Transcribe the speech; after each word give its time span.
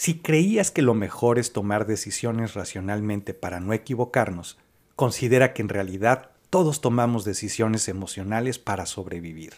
Si 0.00 0.14
creías 0.14 0.70
que 0.70 0.80
lo 0.80 0.94
mejor 0.94 1.38
es 1.38 1.52
tomar 1.52 1.86
decisiones 1.86 2.54
racionalmente 2.54 3.34
para 3.34 3.60
no 3.60 3.74
equivocarnos, 3.74 4.56
considera 4.96 5.52
que 5.52 5.60
en 5.60 5.68
realidad 5.68 6.30
todos 6.48 6.80
tomamos 6.80 7.26
decisiones 7.26 7.86
emocionales 7.86 8.58
para 8.58 8.86
sobrevivir. 8.86 9.56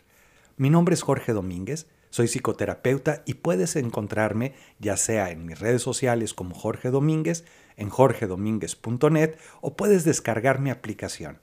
Mi 0.56 0.68
nombre 0.68 0.94
es 0.94 1.02
Jorge 1.02 1.32
Domínguez, 1.32 1.86
soy 2.10 2.26
psicoterapeuta 2.26 3.22
y 3.24 3.34
puedes 3.34 3.76
encontrarme 3.76 4.54
ya 4.80 4.96
sea 4.96 5.30
en 5.30 5.46
mis 5.46 5.60
redes 5.60 5.82
sociales 5.82 6.34
como 6.34 6.56
Jorge 6.56 6.90
Domínguez, 6.90 7.44
en 7.76 7.88
jorgedomínguez.net 7.88 9.36
o 9.60 9.76
puedes 9.76 10.02
descargar 10.02 10.58
mi 10.58 10.70
aplicación. 10.70 11.38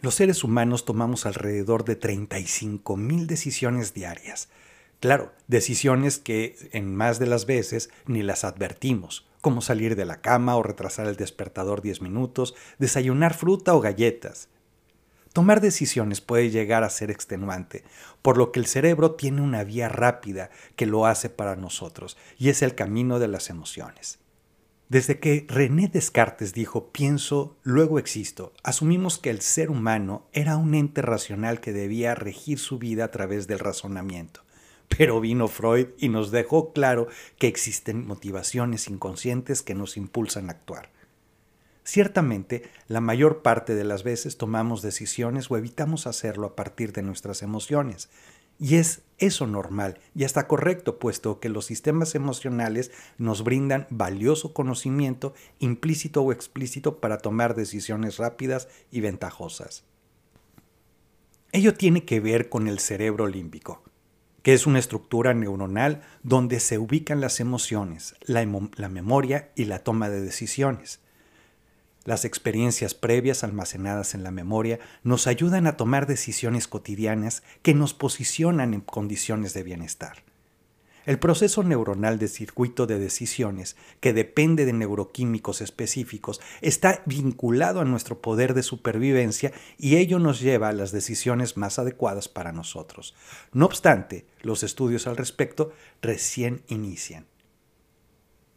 Los 0.00 0.16
seres 0.16 0.42
humanos 0.42 0.84
tomamos 0.84 1.24
alrededor 1.24 1.84
de 1.84 1.94
35 1.94 2.96
mil 2.96 3.28
decisiones 3.28 3.94
diarias. 3.94 4.48
Claro, 5.04 5.34
decisiones 5.48 6.16
que 6.16 6.56
en 6.72 6.96
más 6.96 7.18
de 7.18 7.26
las 7.26 7.44
veces 7.44 7.90
ni 8.06 8.22
las 8.22 8.42
advertimos, 8.42 9.26
como 9.42 9.60
salir 9.60 9.96
de 9.96 10.06
la 10.06 10.22
cama 10.22 10.56
o 10.56 10.62
retrasar 10.62 11.06
el 11.06 11.16
despertador 11.16 11.82
10 11.82 12.00
minutos, 12.00 12.54
desayunar 12.78 13.34
fruta 13.34 13.74
o 13.74 13.82
galletas. 13.82 14.48
Tomar 15.34 15.60
decisiones 15.60 16.22
puede 16.22 16.48
llegar 16.48 16.84
a 16.84 16.88
ser 16.88 17.10
extenuante, 17.10 17.84
por 18.22 18.38
lo 18.38 18.50
que 18.50 18.60
el 18.60 18.64
cerebro 18.64 19.10
tiene 19.10 19.42
una 19.42 19.62
vía 19.62 19.90
rápida 19.90 20.48
que 20.74 20.86
lo 20.86 21.04
hace 21.04 21.28
para 21.28 21.54
nosotros, 21.54 22.16
y 22.38 22.48
es 22.48 22.62
el 22.62 22.74
camino 22.74 23.18
de 23.18 23.28
las 23.28 23.50
emociones. 23.50 24.20
Desde 24.88 25.20
que 25.20 25.44
René 25.50 25.88
Descartes 25.88 26.54
dijo 26.54 26.92
pienso, 26.92 27.58
luego 27.62 27.98
existo, 27.98 28.54
asumimos 28.62 29.18
que 29.18 29.28
el 29.28 29.42
ser 29.42 29.70
humano 29.70 30.30
era 30.32 30.56
un 30.56 30.74
ente 30.74 31.02
racional 31.02 31.60
que 31.60 31.74
debía 31.74 32.14
regir 32.14 32.58
su 32.58 32.78
vida 32.78 33.04
a 33.04 33.10
través 33.10 33.46
del 33.46 33.58
razonamiento. 33.58 34.44
Pero 34.88 35.20
vino 35.20 35.48
Freud 35.48 35.88
y 35.98 36.08
nos 36.08 36.30
dejó 36.30 36.72
claro 36.72 37.08
que 37.38 37.48
existen 37.48 38.06
motivaciones 38.06 38.88
inconscientes 38.88 39.62
que 39.62 39.74
nos 39.74 39.96
impulsan 39.96 40.48
a 40.48 40.52
actuar. 40.52 40.90
Ciertamente, 41.84 42.62
la 42.88 43.00
mayor 43.00 43.42
parte 43.42 43.74
de 43.74 43.84
las 43.84 44.04
veces 44.04 44.38
tomamos 44.38 44.80
decisiones 44.80 45.50
o 45.50 45.58
evitamos 45.58 46.06
hacerlo 46.06 46.46
a 46.46 46.56
partir 46.56 46.92
de 46.92 47.02
nuestras 47.02 47.42
emociones. 47.42 48.08
Y 48.58 48.76
es 48.76 49.02
eso 49.18 49.46
normal 49.46 49.98
y 50.14 50.24
está 50.24 50.46
correcto, 50.46 50.98
puesto 50.98 51.40
que 51.40 51.48
los 51.48 51.66
sistemas 51.66 52.14
emocionales 52.14 52.92
nos 53.18 53.44
brindan 53.44 53.86
valioso 53.90 54.54
conocimiento 54.54 55.34
implícito 55.58 56.22
o 56.22 56.32
explícito 56.32 57.00
para 57.00 57.18
tomar 57.18 57.54
decisiones 57.54 58.16
rápidas 58.16 58.68
y 58.90 59.00
ventajosas. 59.00 59.84
Ello 61.52 61.74
tiene 61.74 62.04
que 62.04 62.20
ver 62.20 62.48
con 62.48 62.66
el 62.66 62.78
cerebro 62.78 63.26
límbico, 63.26 63.82
que 64.44 64.52
es 64.52 64.66
una 64.66 64.78
estructura 64.78 65.32
neuronal 65.32 66.02
donde 66.22 66.60
se 66.60 66.78
ubican 66.78 67.22
las 67.22 67.40
emociones, 67.40 68.14
la, 68.20 68.44
memoria 68.44 69.50
y 69.56 69.64
la 69.64 69.78
toma 69.78 70.10
de 70.10 70.20
decisiones. 70.20 71.00
Las 72.04 72.26
experiencias 72.26 72.92
previas 72.92 73.42
almacenadas 73.42 74.14
en 74.14 74.22
la 74.22 74.30
memoria 74.30 74.80
nos 75.02 75.26
ayudan 75.26 75.66
a 75.66 75.78
tomar 75.78 76.06
decisiones 76.06 76.68
cotidianas 76.68 77.42
que 77.62 77.72
nos 77.72 77.94
posicionan 77.94 78.74
en 78.74 78.82
condiciones 78.82 79.54
de 79.54 79.62
bienestar. 79.62 80.23
El 81.06 81.18
proceso 81.18 81.62
neuronal 81.62 82.18
de 82.18 82.28
circuito 82.28 82.86
de 82.86 82.98
decisiones, 82.98 83.76
que 84.00 84.14
depende 84.14 84.64
de 84.64 84.72
neuroquímicos 84.72 85.60
específicos, 85.60 86.40
está 86.62 87.02
vinculado 87.04 87.80
a 87.80 87.84
nuestro 87.84 88.22
poder 88.22 88.54
de 88.54 88.62
supervivencia 88.62 89.52
y 89.76 89.96
ello 89.96 90.18
nos 90.18 90.40
lleva 90.40 90.68
a 90.68 90.72
las 90.72 90.92
decisiones 90.92 91.58
más 91.58 91.78
adecuadas 91.78 92.28
para 92.28 92.52
nosotros. 92.52 93.14
No 93.52 93.66
obstante, 93.66 94.26
los 94.40 94.62
estudios 94.62 95.06
al 95.06 95.18
respecto 95.18 95.72
recién 96.00 96.62
inician. 96.68 97.26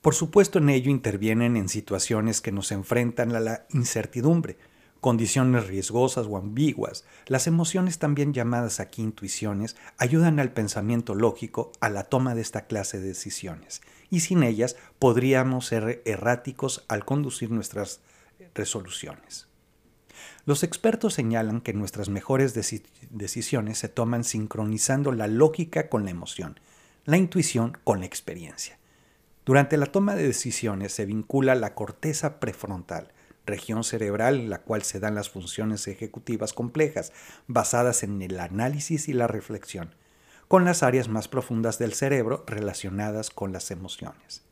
Por 0.01 0.15
supuesto 0.15 0.59
en 0.59 0.69
ello 0.69 0.89
intervienen 0.89 1.57
en 1.57 1.67
situaciones 1.67 2.39
que 2.39 2.53
nos 2.53 2.71
enfrentan 2.71 3.35
a 3.35 3.41
la 3.41 3.65
incertidumbre, 3.71 4.57
condiciones 5.01 5.67
riesgosas 5.67 6.27
o 6.27 6.37
ambiguas. 6.37 7.05
Las 7.27 7.47
emociones 7.47 7.99
también 7.99 8.33
llamadas 8.33 8.80
aquí 8.80 9.02
intuiciones 9.02 9.75
ayudan 9.97 10.39
al 10.39 10.52
pensamiento 10.52 11.15
lógico 11.15 11.71
a 11.80 11.89
la 11.89 12.03
toma 12.03 12.35
de 12.35 12.41
esta 12.41 12.65
clase 12.65 12.99
de 12.99 13.07
decisiones, 13.07 13.81
y 14.09 14.21
sin 14.21 14.43
ellas 14.43 14.75
podríamos 14.99 15.67
ser 15.67 16.02
erráticos 16.05 16.83
al 16.87 17.05
conducir 17.05 17.52
nuestras 17.52 18.02
resoluciones. 18.53 19.47
Los 20.45 20.63
expertos 20.63 21.13
señalan 21.13 21.61
que 21.61 21.73
nuestras 21.73 22.09
mejores 22.09 22.53
decisiones 22.53 23.77
se 23.77 23.89
toman 23.89 24.23
sincronizando 24.23 25.11
la 25.11 25.27
lógica 25.27 25.89
con 25.89 26.05
la 26.05 26.11
emoción, 26.11 26.59
la 27.05 27.17
intuición 27.17 27.77
con 27.83 27.99
la 27.99 28.05
experiencia. 28.05 28.80
Durante 29.45 29.77
la 29.77 29.86
toma 29.86 30.15
de 30.15 30.23
decisiones 30.23 30.93
se 30.93 31.05
vincula 31.05 31.55
la 31.55 31.73
corteza 31.73 32.39
prefrontal, 32.39 33.13
región 33.47 33.83
cerebral 33.83 34.39
en 34.39 34.49
la 34.52 34.61
cual 34.61 34.83
se 34.83 34.99
dan 34.99 35.15
las 35.15 35.30
funciones 35.30 35.87
ejecutivas 35.87 36.53
complejas, 36.53 37.11
basadas 37.47 38.03
en 38.03 38.21
el 38.21 38.39
análisis 38.39 39.08
y 39.08 39.13
la 39.13 39.25
reflexión, 39.25 39.95
con 40.47 40.65
las 40.65 40.83
áreas 40.83 41.08
más 41.08 41.27
profundas 41.27 41.80
del 41.80 41.93
cerebro 41.93 42.43
relacionadas 42.45 43.31
con 43.31 43.52
las 43.52 43.71
emociones. 43.71 44.43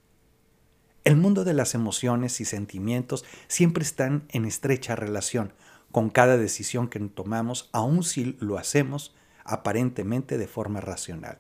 El 1.03 1.17
mundo 1.17 1.43
de 1.43 1.53
las 1.53 1.75
emociones 1.75 2.41
y 2.41 2.45
sentimientos 2.45 3.25
siempre 3.47 3.83
están 3.83 4.25
en 4.29 4.45
estrecha 4.45 4.95
relación 4.95 5.53
con 5.91 6.09
cada 6.09 6.35
decisión 6.35 6.89
que 6.89 6.99
tomamos, 6.99 7.69
aun 7.71 8.03
si 8.03 8.35
lo 8.39 8.57
hacemos 8.57 9.15
aparentemente 9.43 10.37
de 10.39 10.47
forma 10.47 10.81
racional. 10.81 11.37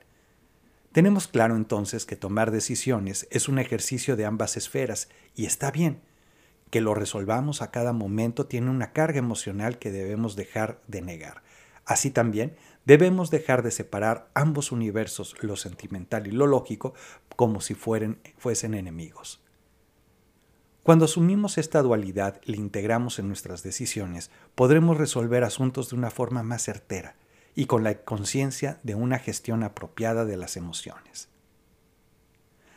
Tenemos 0.91 1.27
claro 1.27 1.57
entonces 1.57 2.05
que 2.05 2.15
tomar 2.15 2.51
decisiones 2.51 3.27
es 3.31 3.49
un 3.49 3.59
ejercicio 3.59 4.15
de 4.15 4.25
ambas 4.25 4.55
esferas 4.55 5.09
y 5.35 5.45
está 5.45 5.71
bien. 5.71 5.99
Que 6.69 6.81
lo 6.81 6.93
resolvamos 6.93 7.61
a 7.61 7.71
cada 7.71 7.93
momento 7.93 8.45
tiene 8.47 8.69
una 8.69 8.91
carga 8.91 9.19
emocional 9.19 9.77
que 9.79 9.91
debemos 9.91 10.35
dejar 10.35 10.81
de 10.87 11.01
negar. 11.01 11.43
Así 11.85 12.09
también 12.09 12.55
debemos 12.85 13.31
dejar 13.31 13.63
de 13.63 13.71
separar 13.71 14.29
ambos 14.33 14.71
universos, 14.71 15.35
lo 15.41 15.55
sentimental 15.55 16.27
y 16.27 16.31
lo 16.31 16.47
lógico, 16.47 16.93
como 17.35 17.61
si 17.61 17.75
fuesen 17.75 18.73
enemigos. 18.73 19.41
Cuando 20.83 21.05
asumimos 21.05 21.57
esta 21.57 21.81
dualidad 21.81 22.39
y 22.45 22.51
la 22.51 22.57
integramos 22.57 23.17
en 23.17 23.27
nuestras 23.27 23.63
decisiones, 23.63 24.29
podremos 24.53 24.97
resolver 24.97 25.43
asuntos 25.43 25.89
de 25.89 25.95
una 25.95 26.11
forma 26.11 26.43
más 26.43 26.63
certera, 26.63 27.15
y 27.55 27.65
con 27.65 27.83
la 27.83 28.03
conciencia 28.03 28.79
de 28.83 28.93
una 28.93 29.17
gestión 29.17 29.63
apropiada 29.63 30.25
de 30.25 30.37
las 30.37 30.57
emociones. 30.57 31.29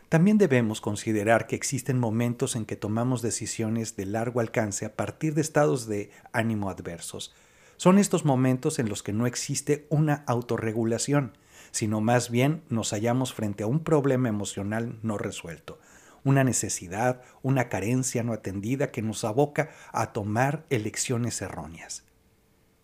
También 0.08 0.38
debemos 0.38 0.80
considerar 0.80 1.46
que 1.46 1.56
existen 1.56 1.98
momentos 1.98 2.56
en 2.56 2.64
que 2.64 2.76
tomamos 2.76 3.20
decisiones 3.20 3.94
de 3.94 4.06
largo 4.06 4.40
alcance 4.40 4.86
a 4.86 4.96
partir 4.96 5.34
de 5.34 5.42
estados 5.42 5.86
de 5.86 6.10
ánimo 6.32 6.70
adversos. 6.70 7.34
Son 7.76 7.98
estos 7.98 8.24
momentos 8.24 8.78
en 8.78 8.88
los 8.88 9.02
que 9.02 9.12
no 9.12 9.26
existe 9.26 9.86
una 9.90 10.24
autorregulación, 10.26 11.36
sino 11.72 12.00
más 12.00 12.30
bien 12.30 12.62
nos 12.70 12.92
hallamos 12.92 13.34
frente 13.34 13.64
a 13.64 13.66
un 13.66 13.84
problema 13.84 14.30
emocional 14.30 14.98
no 15.02 15.18
resuelto, 15.18 15.78
una 16.24 16.42
necesidad, 16.42 17.20
una 17.42 17.68
carencia 17.68 18.22
no 18.22 18.32
atendida 18.32 18.90
que 18.90 19.02
nos 19.02 19.24
aboca 19.24 19.68
a 19.92 20.14
tomar 20.14 20.64
elecciones 20.70 21.42
erróneas. 21.42 22.07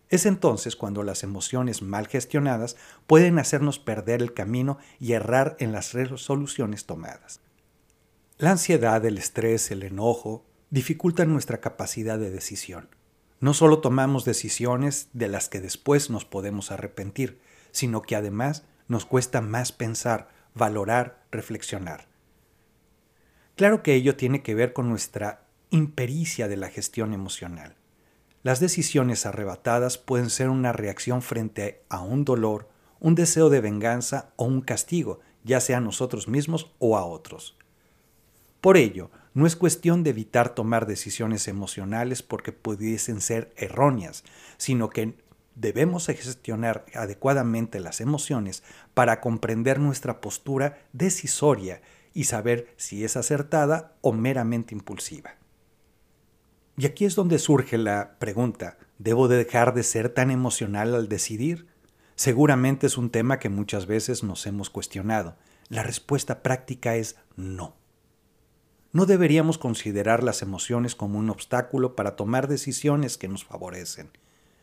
Es 0.09 0.25
entonces 0.25 0.75
cuando 0.75 1.03
las 1.03 1.23
emociones 1.23 1.81
mal 1.81 2.07
gestionadas 2.07 2.75
pueden 3.07 3.39
hacernos 3.39 3.79
perder 3.79 4.21
el 4.21 4.33
camino 4.33 4.77
y 4.99 5.13
errar 5.13 5.55
en 5.59 5.71
las 5.71 5.93
resoluciones 5.93 6.85
tomadas. 6.85 7.41
La 8.37 8.51
ansiedad, 8.51 9.03
el 9.05 9.17
estrés, 9.17 9.71
el 9.71 9.83
enojo 9.83 10.45
dificultan 10.69 11.31
nuestra 11.31 11.61
capacidad 11.61 12.19
de 12.19 12.29
decisión. 12.29 12.89
No 13.39 13.53
solo 13.53 13.79
tomamos 13.79 14.25
decisiones 14.25 15.09
de 15.13 15.27
las 15.27 15.49
que 15.49 15.61
después 15.61 16.09
nos 16.09 16.25
podemos 16.25 16.71
arrepentir, 16.71 17.39
sino 17.71 18.01
que 18.01 18.15
además 18.15 18.63
nos 18.87 19.05
cuesta 19.05 19.41
más 19.41 19.71
pensar, 19.71 20.29
valorar, 20.53 21.23
reflexionar. 21.31 22.07
Claro 23.55 23.83
que 23.83 23.93
ello 23.93 24.15
tiene 24.15 24.43
que 24.43 24.55
ver 24.55 24.73
con 24.73 24.89
nuestra 24.89 25.45
impericia 25.69 26.47
de 26.47 26.57
la 26.57 26.69
gestión 26.69 27.13
emocional. 27.13 27.75
Las 28.45 28.59
decisiones 28.59 29.25
arrebatadas 29.25 29.97
pueden 29.97 30.29
ser 30.29 30.49
una 30.49 30.71
reacción 30.71 31.23
frente 31.23 31.81
a 31.89 32.01
un 32.01 32.25
dolor, 32.25 32.69
un 32.99 33.15
deseo 33.15 33.49
de 33.49 33.59
venganza 33.59 34.33
o 34.35 34.45
un 34.45 34.61
castigo, 34.61 35.19
ya 35.43 35.59
sea 35.59 35.77
a 35.77 35.81
nosotros 35.81 36.27
mismos 36.27 36.71
o 36.77 36.95
a 36.95 37.05
otros. 37.05 37.57
Por 38.61 38.77
ello, 38.77 39.09
no 39.33 39.47
es 39.47 39.55
cuestión 39.55 40.03
de 40.03 40.11
evitar 40.11 40.53
tomar 40.53 40.85
decisiones 40.85 41.47
emocionales 41.47 42.21
porque 42.21 42.51
pudiesen 42.51 43.19
ser 43.19 43.51
erróneas, 43.57 44.23
sino 44.57 44.91
que 44.91 45.15
debemos 45.55 46.05
gestionar 46.05 46.85
adecuadamente 46.93 47.79
las 47.79 47.99
emociones 47.99 48.61
para 48.93 49.21
comprender 49.21 49.79
nuestra 49.79 50.21
postura 50.21 50.85
decisoria 50.93 51.81
y 52.13 52.25
saber 52.25 52.71
si 52.77 53.05
es 53.05 53.17
acertada 53.17 53.95
o 54.01 54.13
meramente 54.13 54.75
impulsiva. 54.75 55.33
Y 56.77 56.85
aquí 56.85 57.05
es 57.05 57.15
donde 57.15 57.39
surge 57.39 57.77
la 57.77 58.17
pregunta, 58.19 58.77
¿debo 58.97 59.27
dejar 59.27 59.73
de 59.73 59.83
ser 59.83 60.09
tan 60.09 60.29
emocional 60.29 60.93
al 60.93 61.07
decidir? 61.07 61.67
Seguramente 62.15 62.87
es 62.87 62.97
un 62.97 63.09
tema 63.09 63.39
que 63.39 63.49
muchas 63.49 63.85
veces 63.85 64.23
nos 64.23 64.45
hemos 64.45 64.69
cuestionado. 64.69 65.37
La 65.69 65.83
respuesta 65.83 66.43
práctica 66.43 66.95
es 66.95 67.15
no. 67.35 67.75
No 68.91 69.05
deberíamos 69.05 69.57
considerar 69.57 70.23
las 70.23 70.41
emociones 70.41 70.95
como 70.95 71.19
un 71.19 71.29
obstáculo 71.29 71.95
para 71.95 72.15
tomar 72.15 72.47
decisiones 72.47 73.17
que 73.17 73.27
nos 73.27 73.43
favorecen. 73.43 74.11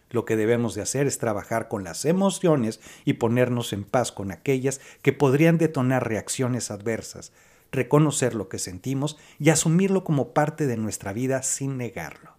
Lo 0.08 0.24
que 0.26 0.36
debemos 0.36 0.74
de 0.74 0.82
hacer 0.82 1.06
es 1.06 1.18
trabajar 1.18 1.68
con 1.68 1.84
las 1.84 2.04
emociones 2.04 2.80
y 3.04 3.14
ponernos 3.14 3.72
en 3.72 3.84
paz 3.84 4.12
con 4.12 4.30
aquellas 4.30 4.80
que 5.00 5.12
podrían 5.14 5.56
detonar 5.58 6.06
reacciones 6.06 6.70
adversas, 6.70 7.32
reconocer 7.72 8.34
lo 8.34 8.48
que 8.48 8.58
sentimos 8.58 9.18
y 9.38 9.50
asumirlo 9.50 10.04
como 10.04 10.32
parte 10.32 10.66
de 10.66 10.76
nuestra 10.76 11.12
vida 11.12 11.42
sin 11.42 11.78
negarlo. 11.78 12.36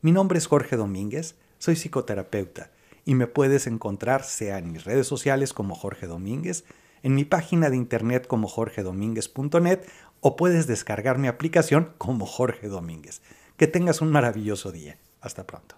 Mi 0.00 0.10
nombre 0.10 0.38
es 0.38 0.46
Jorge 0.46 0.76
Domínguez, 0.76 1.36
soy 1.58 1.76
psicoterapeuta 1.76 2.70
y 3.04 3.14
me 3.14 3.26
puedes 3.26 3.66
encontrar 3.66 4.24
sea 4.24 4.58
en 4.58 4.72
mis 4.72 4.84
redes 4.84 5.06
sociales 5.06 5.52
como 5.52 5.74
Jorge 5.74 6.06
Domínguez, 6.06 6.64
en 7.02 7.14
mi 7.14 7.24
página 7.24 7.70
de 7.70 7.76
internet 7.76 8.26
como 8.26 8.48
jorgedomínguez.net 8.48 9.80
o 10.20 10.36
puedes 10.36 10.66
descargar 10.66 11.18
mi 11.18 11.28
aplicación 11.28 11.94
como 11.98 12.26
Jorge 12.26 12.68
Domínguez. 12.68 13.22
Que 13.56 13.66
tengas 13.66 14.00
un 14.00 14.10
maravilloso 14.10 14.72
día. 14.72 14.98
Hasta 15.20 15.46
pronto. 15.46 15.77